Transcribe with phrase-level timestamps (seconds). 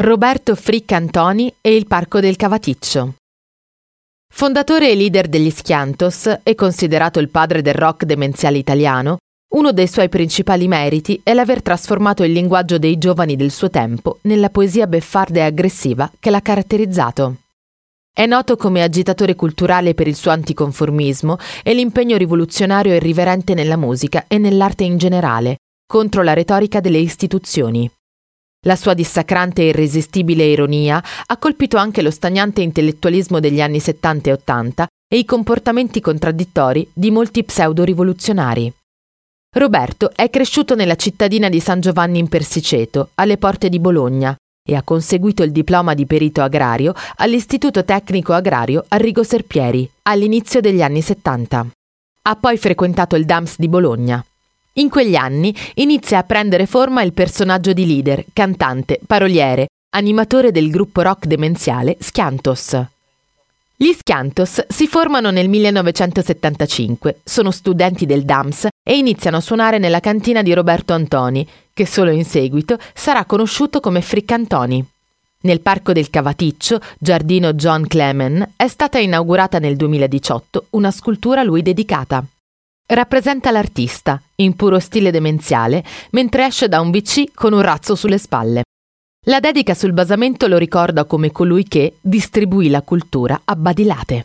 [0.00, 3.14] Roberto Frick Antoni e il Parco del Cavaticcio.
[4.32, 9.16] Fondatore e leader degli Schiantos e considerato il padre del rock demenziale italiano,
[9.56, 14.20] uno dei suoi principali meriti è l'aver trasformato il linguaggio dei giovani del suo tempo
[14.22, 17.38] nella poesia beffarda e aggressiva che l'ha caratterizzato.
[18.14, 23.76] È noto come agitatore culturale per il suo anticonformismo e l'impegno rivoluzionario e irriverente nella
[23.76, 27.90] musica e nell'arte in generale, contro la retorica delle istituzioni.
[28.66, 34.30] La sua dissacrante e irresistibile ironia ha colpito anche lo stagnante intellettualismo degli anni 70
[34.30, 38.72] e 80 e i comportamenti contraddittori di molti pseudo-rivoluzionari.
[39.56, 44.36] Roberto è cresciuto nella cittadina di San Giovanni in Persiceto, alle porte di Bologna,
[44.68, 50.82] e ha conseguito il diploma di perito agrario all'Istituto Tecnico Agrario Arrigo Serpieri all'inizio degli
[50.82, 51.66] anni 70.
[52.22, 54.22] Ha poi frequentato il DAMS di Bologna.
[54.78, 60.70] In quegli anni inizia a prendere forma il personaggio di leader, cantante, paroliere, animatore del
[60.70, 62.80] gruppo rock demenziale Schiantos.
[63.74, 69.98] Gli Schiantos si formano nel 1975, sono studenti del DAMS e iniziano a suonare nella
[69.98, 74.84] cantina di Roberto Antoni, che solo in seguito sarà conosciuto come Frick Antoni.
[75.40, 81.44] Nel Parco del Cavaticcio, giardino John Clemen, è stata inaugurata nel 2018 una scultura a
[81.44, 82.24] lui dedicata.
[82.90, 88.16] Rappresenta l'artista, in puro stile demenziale, mentre esce da un VC con un razzo sulle
[88.16, 88.62] spalle.
[89.26, 94.16] La dedica sul basamento lo ricorda come colui che distribuì la cultura a badilate.